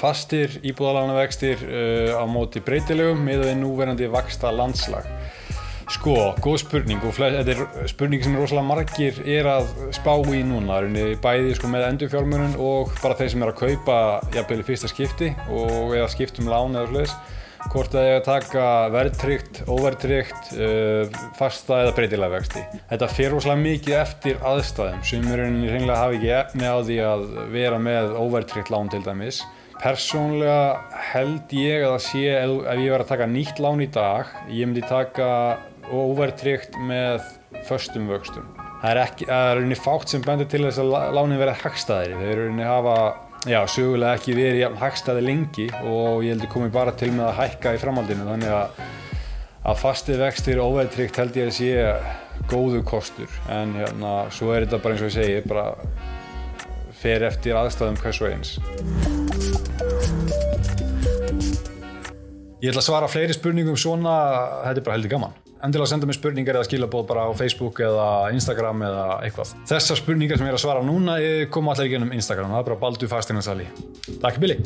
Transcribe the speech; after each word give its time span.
fastir 0.00 0.56
íbúðalána 0.66 1.18
vextir 1.18 1.60
uh, 1.66 2.16
á 2.16 2.24
móti 2.30 2.62
breytilegum 2.64 3.20
með 3.26 3.46
því 3.46 3.54
núverandi 3.60 4.10
vaksta 4.10 4.52
landslag. 4.54 5.08
Sko, 5.90 6.14
góð 6.38 6.60
spurning 6.62 7.02
og 7.02 7.16
þetta 7.16 7.50
er 7.50 7.88
spurning 7.90 8.22
sem 8.22 8.36
rosalega 8.38 8.68
margir 8.68 9.16
er 9.26 9.48
að 9.50 9.72
spá 9.96 10.12
í 10.30 10.44
núna, 10.46 10.78
bæði 11.18 11.56
sko, 11.58 11.66
með 11.72 11.88
endurfjármunum 11.88 12.54
og 12.62 12.92
bara 13.00 13.16
þeir 13.18 13.32
sem 13.32 13.42
er 13.42 13.50
að 13.50 13.58
kaupa 13.64 13.96
jafnvel 14.36 14.60
í 14.62 14.66
fyrsta 14.68 14.90
skipti 14.92 15.32
og 15.50 15.96
eða 15.98 16.06
skiptum 16.12 16.50
lán 16.52 16.78
eða 16.78 16.92
slúðis 16.92 17.16
hvort 17.68 17.92
það 17.92 18.06
er 18.08 18.16
að 18.16 18.26
taka 18.28 18.66
verðtrygt, 18.94 19.60
óverðtrygt, 19.68 20.52
uh, 20.56 21.20
fasta 21.36 21.82
eða 21.84 21.94
breytilega 21.98 22.38
vexti. 22.38 22.62
Þetta 22.88 23.08
fer 23.12 23.34
rosalega 23.34 23.64
mikið 23.66 23.96
eftir 24.00 24.44
aðstæðum 24.50 25.02
sem 25.10 25.26
er 25.28 25.42
rauninni 25.42 25.72
reynilega 25.72 26.00
hafi 26.00 26.20
ekki 26.20 26.32
efni 26.38 26.70
á 26.70 26.76
því 26.78 27.00
að 27.10 27.26
vera 27.52 27.80
með 27.82 28.14
óverðtrygt 28.16 28.72
lán 28.72 28.92
til 28.92 29.02
dæmis. 29.04 29.42
Persónlega 29.80 31.00
held 31.14 31.52
ég 31.56 31.86
að 31.86 31.94
það 31.94 32.02
sé 32.04 32.24
ef, 32.34 32.50
ef 32.68 32.80
ég 32.82 32.92
var 32.92 33.04
að 33.04 33.12
taka 33.14 33.28
nýtt 33.30 33.60
lán 33.64 33.80
í 33.80 33.88
dag, 33.88 34.28
ég 34.52 34.68
myndi 34.68 34.82
taka 34.84 35.28
óverðtrygt 35.88 36.76
með 36.84 37.24
föstum 37.68 38.10
vöxtum. 38.10 38.44
Það 38.82 38.90
er, 38.90 39.00
ekki, 39.06 39.28
það 39.30 39.46
er 39.46 39.58
rauninni 39.58 39.78
fátt 39.80 40.12
sem 40.12 40.22
bendur 40.24 40.48
til 40.52 40.62
þess 40.66 40.82
að 40.82 40.94
lánin 41.16 41.40
verða 41.40 41.56
hagstæðir. 41.62 42.14
Þeir 42.20 42.40
rauninni 42.42 42.68
hafa 42.68 42.96
já, 43.48 43.60
sögulega 43.72 44.18
ekki 44.18 44.36
verið 44.36 44.76
hagstæði 44.80 45.24
lengi 45.24 45.68
og 45.80 46.24
ég 46.26 46.34
heldur 46.34 46.52
komið 46.52 46.74
bara 46.76 46.94
til 47.00 47.12
með 47.14 47.30
að 47.30 47.38
hækka 47.40 47.74
í 47.76 47.80
framhaldinu 47.80 48.28
þannig 48.28 48.56
að, 48.56 48.82
að 49.64 49.80
fasti 49.80 50.18
vextir 50.20 50.60
óverðtrygt 50.60 51.22
held 51.22 51.40
ég 51.40 51.48
að 51.48 51.56
sé 51.56 51.70
góðu 52.50 52.82
kostur 52.88 53.40
en 53.52 53.72
hérna 53.80 54.14
svo 54.34 54.52
er 54.52 54.66
þetta 54.66 54.82
bara 54.84 54.96
eins 54.96 55.06
og 55.06 55.10
ég 55.12 55.16
segi 55.16 55.40
bara 55.48 55.66
fer 57.00 57.24
eftir 57.30 57.56
aðstæðum 57.56 58.00
hvers 58.00 58.20
og 58.20 58.32
eins. 58.34 59.19
Ég 62.60 62.72
ætla 62.72 62.82
að 62.82 62.88
svara 62.90 63.08
fleiri 63.08 63.36
spurningum 63.36 63.78
svona, 63.80 64.16
þetta 64.66 64.82
er 64.82 64.84
bara 64.84 64.98
heldur 64.98 65.14
gaman 65.16 65.38
endilega 65.64 65.90
senda 65.92 66.08
mér 66.08 66.16
spurningar 66.16 66.58
eða 66.58 66.68
skilabóð 66.68 67.06
bara 67.10 67.26
á 67.28 67.30
Facebook 67.36 67.82
eða 67.84 68.06
Instagram 68.36 68.84
eða 68.88 69.06
eitthvað. 69.26 69.54
Þessar 69.68 70.00
spurningar 70.00 70.40
sem 70.40 70.48
ég 70.48 70.54
er 70.54 70.60
að 70.60 70.64
svara 70.64 70.84
núna 70.84 71.18
koma 71.52 71.74
allir 71.74 71.90
í 71.90 71.96
gennum 71.96 72.14
Instagram, 72.16 72.54
það 72.54 72.62
er 72.62 72.70
bara 72.70 72.80
Baldur 72.86 73.12
Fastinnarsali. 73.12 73.68
Takk 74.22 74.40
Billy! 74.40 74.58